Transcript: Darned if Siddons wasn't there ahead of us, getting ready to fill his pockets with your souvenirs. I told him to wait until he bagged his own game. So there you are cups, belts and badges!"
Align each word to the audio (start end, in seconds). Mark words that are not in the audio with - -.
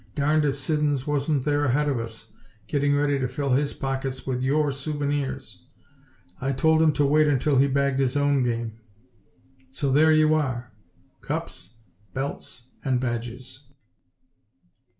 Darned 0.15 0.45
if 0.45 0.55
Siddons 0.55 1.05
wasn't 1.05 1.45
there 1.45 1.63
ahead 1.63 1.87
of 1.87 1.99
us, 1.99 2.33
getting 2.65 2.95
ready 2.95 3.19
to 3.19 3.27
fill 3.27 3.51
his 3.51 3.71
pockets 3.75 4.25
with 4.25 4.41
your 4.41 4.71
souvenirs. 4.71 5.63
I 6.39 6.53
told 6.53 6.81
him 6.81 6.91
to 6.93 7.05
wait 7.05 7.27
until 7.27 7.57
he 7.59 7.67
bagged 7.67 7.99
his 7.99 8.17
own 8.17 8.41
game. 8.41 8.79
So 9.69 9.91
there 9.91 10.11
you 10.11 10.33
are 10.33 10.71
cups, 11.21 11.75
belts 12.15 12.71
and 12.83 12.99
badges!" 12.99 13.71